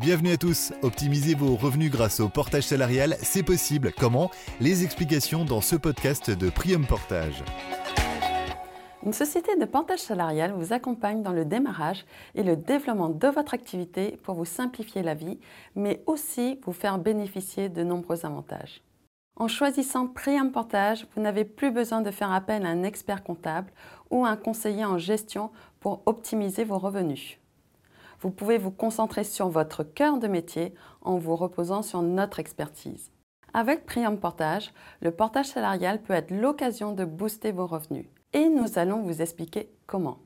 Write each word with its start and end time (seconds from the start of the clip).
Bienvenue 0.00 0.32
à 0.32 0.38
tous. 0.38 0.72
Optimiser 0.80 1.34
vos 1.34 1.56
revenus 1.56 1.90
grâce 1.90 2.20
au 2.20 2.30
portage 2.30 2.62
salarial, 2.62 3.16
c'est 3.20 3.42
possible. 3.42 3.92
Comment? 3.92 4.30
Les 4.58 4.82
explications 4.82 5.44
dans 5.44 5.60
ce 5.60 5.76
podcast 5.76 6.30
de 6.30 6.48
Prium 6.48 6.86
Portage. 6.86 7.44
Une 9.04 9.12
société 9.12 9.54
de 9.56 9.64
portage 9.66 9.98
salarial 9.98 10.52
vous 10.52 10.72
accompagne 10.72 11.22
dans 11.22 11.34
le 11.34 11.44
démarrage 11.44 12.06
et 12.34 12.42
le 12.42 12.56
développement 12.56 13.10
de 13.10 13.28
votre 13.28 13.52
activité 13.52 14.18
pour 14.22 14.36
vous 14.36 14.46
simplifier 14.46 15.02
la 15.02 15.12
vie, 15.12 15.38
mais 15.76 16.02
aussi 16.06 16.58
vous 16.64 16.72
faire 16.72 16.96
bénéficier 16.96 17.68
de 17.68 17.82
nombreux 17.82 18.24
avantages. 18.24 18.82
En 19.36 19.48
choisissant 19.48 20.06
Prium 20.06 20.50
Portage, 20.50 21.06
vous 21.14 21.20
n'avez 21.20 21.44
plus 21.44 21.72
besoin 21.72 22.00
de 22.00 22.10
faire 22.10 22.32
appel 22.32 22.64
à 22.64 22.70
un 22.70 22.84
expert 22.84 23.22
comptable 23.22 23.70
ou 24.10 24.24
un 24.24 24.38
conseiller 24.38 24.86
en 24.86 24.96
gestion 24.96 25.50
pour 25.78 26.02
optimiser 26.06 26.64
vos 26.64 26.78
revenus. 26.78 27.39
Vous 28.20 28.30
pouvez 28.30 28.58
vous 28.58 28.70
concentrer 28.70 29.24
sur 29.24 29.48
votre 29.48 29.82
cœur 29.82 30.18
de 30.18 30.28
métier 30.28 30.74
en 31.00 31.16
vous 31.16 31.36
reposant 31.36 31.82
sur 31.82 32.02
notre 32.02 32.38
expertise. 32.38 33.10
Avec 33.54 33.86
Prium 33.86 34.18
Portage, 34.18 34.72
le 35.00 35.10
portage 35.10 35.46
salarial 35.46 36.02
peut 36.02 36.12
être 36.12 36.30
l'occasion 36.30 36.92
de 36.92 37.04
booster 37.04 37.50
vos 37.50 37.66
revenus. 37.66 38.06
Et 38.32 38.48
nous 38.48 38.78
allons 38.78 39.02
vous 39.02 39.22
expliquer 39.22 39.72
comment. 39.86 40.18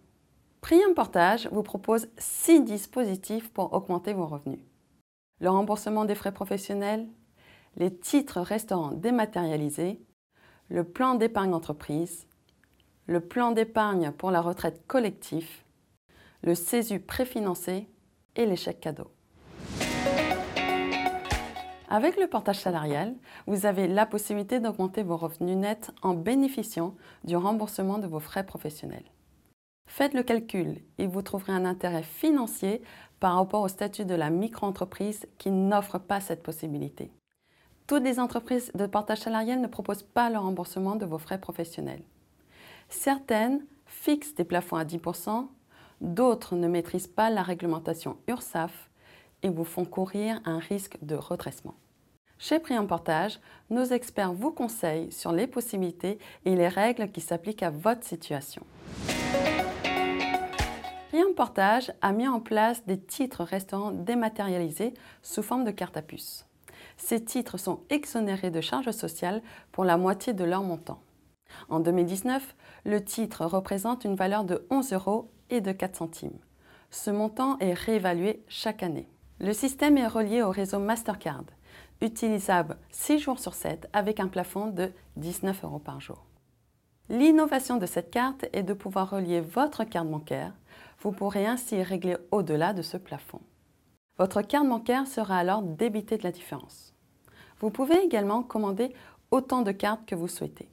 Prium 0.60 0.94
Portage 0.94 1.48
vous 1.52 1.62
propose 1.62 2.08
6 2.18 2.64
dispositifs 2.64 3.52
pour 3.52 3.72
augmenter 3.72 4.12
vos 4.12 4.26
revenus. 4.26 4.60
Le 5.40 5.50
remboursement 5.50 6.04
des 6.04 6.14
frais 6.14 6.32
professionnels, 6.32 7.06
les 7.76 7.94
titres 7.94 8.40
restaurants 8.40 8.92
dématérialisés, 8.92 10.00
le 10.68 10.84
plan 10.84 11.14
d'épargne 11.14 11.54
entreprise, 11.54 12.26
le 13.06 13.20
plan 13.20 13.52
d'épargne 13.52 14.10
pour 14.10 14.30
la 14.30 14.40
retraite 14.40 14.86
collectif, 14.86 15.64
le 16.44 16.54
CESU 16.54 17.00
préfinancé 17.00 17.88
et 18.36 18.44
les 18.44 18.56
chèques 18.56 18.80
cadeaux. 18.80 19.10
Avec 21.88 22.18
le 22.18 22.26
portage 22.26 22.58
salarial, 22.58 23.14
vous 23.46 23.66
avez 23.66 23.88
la 23.88 24.04
possibilité 24.04 24.60
d'augmenter 24.60 25.02
vos 25.02 25.16
revenus 25.16 25.56
nets 25.56 25.90
en 26.02 26.12
bénéficiant 26.12 26.96
du 27.24 27.36
remboursement 27.36 27.98
de 27.98 28.06
vos 28.06 28.20
frais 28.20 28.44
professionnels. 28.44 29.04
Faites 29.86 30.12
le 30.12 30.22
calcul 30.22 30.82
et 30.98 31.06
vous 31.06 31.22
trouverez 31.22 31.52
un 31.52 31.64
intérêt 31.64 32.02
financier 32.02 32.82
par 33.20 33.36
rapport 33.36 33.62
au 33.62 33.68
statut 33.68 34.04
de 34.04 34.14
la 34.14 34.28
micro-entreprise 34.28 35.26
qui 35.38 35.50
n'offre 35.50 35.98
pas 35.98 36.20
cette 36.20 36.42
possibilité. 36.42 37.10
Toutes 37.86 38.02
les 38.02 38.18
entreprises 38.18 38.70
de 38.74 38.86
portage 38.86 39.20
salarial 39.20 39.60
ne 39.60 39.66
proposent 39.66 40.02
pas 40.02 40.30
le 40.30 40.38
remboursement 40.38 40.96
de 40.96 41.06
vos 41.06 41.18
frais 41.18 41.40
professionnels. 41.40 42.02
Certaines 42.88 43.64
fixent 43.86 44.34
des 44.34 44.44
plafonds 44.44 44.76
à 44.76 44.84
10%, 44.84 45.48
d'autres 46.04 46.54
ne 46.54 46.68
maîtrisent 46.68 47.08
pas 47.08 47.30
la 47.30 47.42
réglementation 47.42 48.16
URSAF 48.28 48.90
et 49.42 49.48
vous 49.48 49.64
font 49.64 49.84
courir 49.84 50.40
un 50.44 50.58
risque 50.58 50.98
de 51.02 51.16
redressement. 51.16 51.74
Chez 52.38 52.58
Priam 52.58 52.86
Portage, 52.86 53.40
nos 53.70 53.84
experts 53.84 54.32
vous 54.32 54.50
conseillent 54.50 55.10
sur 55.12 55.32
les 55.32 55.46
possibilités 55.46 56.18
et 56.44 56.54
les 56.54 56.68
règles 56.68 57.10
qui 57.10 57.20
s'appliquent 57.20 57.62
à 57.62 57.70
votre 57.70 58.04
situation. 58.04 58.62
Priam 61.08 61.32
Portage 61.34 61.92
a 62.02 62.12
mis 62.12 62.26
en 62.26 62.40
place 62.40 62.84
des 62.86 62.98
titres 62.98 63.44
restaurants 63.44 63.92
dématérialisés 63.92 64.94
sous 65.22 65.42
forme 65.42 65.64
de 65.64 65.70
carte 65.70 65.96
à 65.96 66.02
puce. 66.02 66.46
Ces 66.96 67.24
titres 67.24 67.56
sont 67.56 67.80
exonérés 67.90 68.50
de 68.50 68.60
charges 68.60 68.90
sociales 68.90 69.42
pour 69.72 69.84
la 69.84 69.96
moitié 69.96 70.32
de 70.32 70.44
leur 70.44 70.62
montant. 70.62 71.00
En 71.68 71.80
2019, 71.80 72.54
le 72.84 73.02
titre 73.02 73.44
représente 73.46 74.04
une 74.04 74.14
valeur 74.14 74.44
de 74.44 74.66
11 74.70 74.92
euros 74.92 75.30
et 75.50 75.60
de 75.60 75.72
4 75.72 75.96
centimes. 75.96 76.38
Ce 76.90 77.10
montant 77.10 77.58
est 77.58 77.74
réévalué 77.74 78.44
chaque 78.48 78.82
année. 78.82 79.08
Le 79.40 79.52
système 79.52 79.98
est 79.98 80.06
relié 80.06 80.42
au 80.42 80.50
réseau 80.50 80.78
Mastercard, 80.78 81.44
utilisable 82.00 82.76
6 82.90 83.18
jours 83.18 83.38
sur 83.38 83.54
7 83.54 83.88
avec 83.92 84.20
un 84.20 84.28
plafond 84.28 84.68
de 84.68 84.92
19 85.16 85.64
euros 85.64 85.78
par 85.78 86.00
jour. 86.00 86.24
L'innovation 87.08 87.76
de 87.76 87.86
cette 87.86 88.10
carte 88.10 88.46
est 88.52 88.62
de 88.62 88.72
pouvoir 88.72 89.10
relier 89.10 89.40
votre 89.40 89.84
carte 89.84 90.08
bancaire. 90.08 90.52
Vous 91.00 91.12
pourrez 91.12 91.46
ainsi 91.46 91.82
régler 91.82 92.16
au-delà 92.30 92.72
de 92.72 92.82
ce 92.82 92.96
plafond. 92.96 93.40
Votre 94.16 94.42
carte 94.42 94.68
bancaire 94.68 95.06
sera 95.06 95.36
alors 95.36 95.62
débitée 95.62 96.16
de 96.16 96.22
la 96.22 96.32
différence. 96.32 96.94
Vous 97.60 97.70
pouvez 97.70 97.98
également 98.04 98.42
commander 98.42 98.94
autant 99.30 99.62
de 99.62 99.72
cartes 99.72 100.06
que 100.06 100.14
vous 100.14 100.28
souhaitez. 100.28 100.68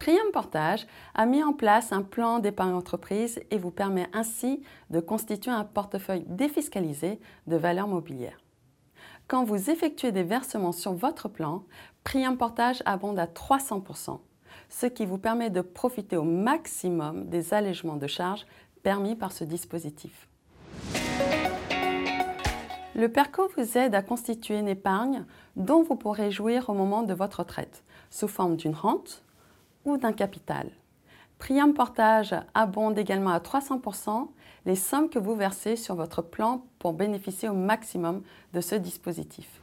Prium 0.00 0.32
Portage 0.32 0.86
a 1.14 1.26
mis 1.26 1.42
en 1.44 1.52
place 1.52 1.92
un 1.92 2.00
plan 2.00 2.38
d'épargne 2.38 2.72
entreprise 2.72 3.38
et 3.50 3.58
vous 3.58 3.70
permet 3.70 4.08
ainsi 4.14 4.62
de 4.88 4.98
constituer 4.98 5.50
un 5.50 5.64
portefeuille 5.64 6.24
défiscalisé 6.26 7.20
de 7.46 7.56
valeurs 7.56 7.86
mobilières. 7.86 8.40
Quand 9.28 9.44
vous 9.44 9.68
effectuez 9.68 10.10
des 10.10 10.22
versements 10.22 10.72
sur 10.72 10.94
votre 10.94 11.28
plan, 11.28 11.64
Prium 12.02 12.38
Portage 12.38 12.82
abonde 12.86 13.18
à 13.18 13.26
300%, 13.26 14.20
ce 14.70 14.86
qui 14.86 15.04
vous 15.04 15.18
permet 15.18 15.50
de 15.50 15.60
profiter 15.60 16.16
au 16.16 16.24
maximum 16.24 17.28
des 17.28 17.52
allègements 17.52 17.96
de 17.96 18.06
charges 18.06 18.46
permis 18.82 19.16
par 19.16 19.32
ce 19.32 19.44
dispositif. 19.44 20.28
Le 22.94 23.06
PERCO 23.06 23.50
vous 23.54 23.76
aide 23.76 23.94
à 23.94 24.00
constituer 24.00 24.58
une 24.58 24.68
épargne 24.68 25.26
dont 25.56 25.82
vous 25.82 25.96
pourrez 25.96 26.30
jouir 26.30 26.70
au 26.70 26.74
moment 26.74 27.02
de 27.02 27.12
votre 27.12 27.40
retraite, 27.40 27.84
sous 28.08 28.28
forme 28.28 28.56
d'une 28.56 28.74
rente, 28.74 29.22
ou 29.84 29.96
d'un 29.96 30.12
capital. 30.12 30.70
Priam 31.38 31.72
Portage 31.72 32.34
abonde 32.54 32.98
également 32.98 33.30
à 33.30 33.38
300% 33.38 34.28
les 34.66 34.76
sommes 34.76 35.08
que 35.08 35.18
vous 35.18 35.34
versez 35.34 35.76
sur 35.76 35.94
votre 35.94 36.20
plan 36.20 36.66
pour 36.78 36.92
bénéficier 36.92 37.48
au 37.48 37.54
maximum 37.54 38.22
de 38.52 38.60
ce 38.60 38.74
dispositif. 38.74 39.60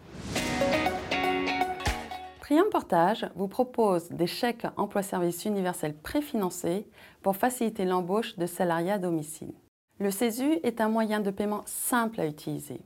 Priam 2.40 2.66
Portage 2.72 3.30
vous 3.36 3.48
propose 3.48 4.10
des 4.10 4.26
chèques 4.26 4.66
emploi-service 4.78 5.46
universel 5.46 5.94
préfinancés 5.94 6.88
pour 7.22 7.36
faciliter 7.36 7.86
l'embauche 7.86 8.38
de 8.38 8.46
salariés 8.46 8.94
à 8.94 8.98
domicile. 8.98 9.54
Le 10.00 10.12
CESU 10.12 10.60
est 10.64 10.80
un 10.80 10.90
moyen 10.90 11.20
de 11.20 11.30
paiement 11.30 11.64
simple 11.66 12.22
à 12.22 12.26
utiliser. 12.26 12.80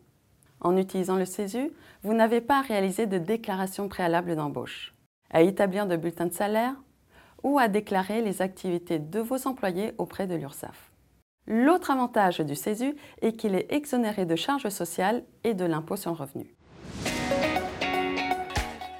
En 0.61 0.77
utilisant 0.77 1.15
le 1.15 1.25
CESU, 1.25 1.71
vous 2.03 2.13
n'avez 2.13 2.41
pas 2.41 2.59
à 2.59 2.61
réaliser 2.61 3.05
de 3.05 3.17
déclaration 3.17 3.87
préalable 3.87 4.35
d'embauche, 4.35 4.95
à 5.29 5.41
établir 5.41 5.87
de 5.87 5.95
bulletins 5.95 6.25
de 6.25 6.33
salaire 6.33 6.75
ou 7.43 7.59
à 7.59 7.67
déclarer 7.67 8.21
les 8.21 8.41
activités 8.41 8.99
de 8.99 9.19
vos 9.19 9.47
employés 9.47 9.93
auprès 9.97 10.27
de 10.27 10.35
l'URSSAF. 10.35 10.91
L'autre 11.47 11.91
avantage 11.91 12.39
du 12.39 12.55
CESU 12.55 12.95
est 13.21 13.33
qu'il 13.33 13.55
est 13.55 13.71
exonéré 13.71 14.25
de 14.25 14.35
charges 14.35 14.69
sociales 14.69 15.23
et 15.43 15.53
de 15.53 15.65
l'impôt 15.65 15.95
sur 15.95 16.11
le 16.11 16.17
revenu. 16.17 16.55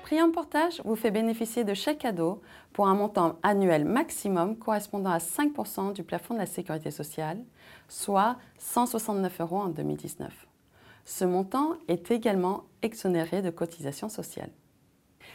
Priam 0.04 0.34
Portage 0.34 0.82
vous 0.84 0.98
fait 0.98 1.12
bénéficier 1.12 1.64
de 1.64 1.74
chèques 1.74 2.00
cadeaux 2.00 2.42
pour 2.74 2.88
un 2.88 2.96
montant 2.96 3.40
annuel 3.44 3.86
maximum 3.86 4.58
correspondant 4.58 5.12
à 5.12 5.20
5% 5.20 5.94
du 5.94 6.04
plafond 6.04 6.34
de 6.34 6.40
la 6.40 6.46
sécurité 6.46 6.92
sociale, 6.92 7.42
soit 7.88 8.38
169 8.58 9.40
euros 9.40 9.60
en 9.60 9.70
2019. 9.70 10.48
Ce 11.06 11.24
montant 11.24 11.76
est 11.88 12.12
également 12.12 12.66
exonéré 12.82 13.42
de 13.42 13.52
cotisations 13.52 14.10
sociales. 14.10 14.52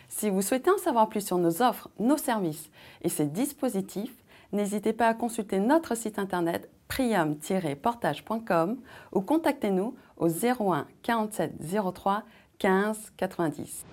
Si 0.09 0.31
vous 0.31 0.43
souhaitez 0.43 0.71
en 0.71 0.79
savoir 0.79 1.09
plus 1.09 1.25
sur 1.25 1.39
nos 1.39 1.63
offres, 1.63 1.89
nos 1.99 2.17
services 2.17 2.71
et 3.03 3.09
ces 3.09 3.27
dispositifs, 3.27 4.15
n'hésitez 4.53 4.93
pas 4.93 5.09
à 5.09 5.15
consulter 5.15 5.59
notre 5.59 5.95
site 5.95 6.19
internet 6.19 6.71
prium-portage.com 6.89 8.77
ou 9.13 9.21
contactez-nous 9.21 9.95
au 10.17 10.29
01 10.29 10.87
47 11.03 11.55
03 11.95 12.23
15 12.59 13.13
90. 13.17 13.85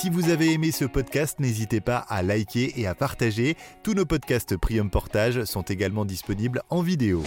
Si 0.00 0.08
vous 0.08 0.30
avez 0.30 0.52
aimé 0.52 0.70
ce 0.70 0.86
podcast, 0.86 1.40
n'hésitez 1.40 1.80
pas 1.80 1.98
à 1.98 2.22
liker 2.22 2.72
et 2.80 2.86
à 2.86 2.94
partager. 2.94 3.56
Tous 3.82 3.92
nos 3.92 4.06
podcasts 4.06 4.56
Prium 4.56 4.88
Portage 4.88 5.44
sont 5.44 5.62
également 5.62 6.06
disponibles 6.06 6.62
en 6.70 6.80
vidéo. 6.80 7.22